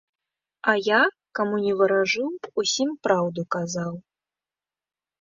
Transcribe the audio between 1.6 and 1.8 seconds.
ні